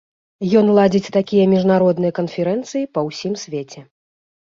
[0.59, 3.83] Ён ладзіць такія міжнародныя канферэнцыі па ўсім свеце.